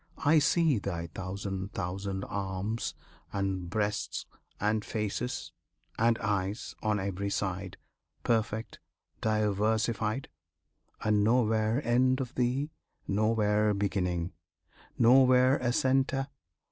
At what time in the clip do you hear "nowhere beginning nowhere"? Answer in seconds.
13.07-15.57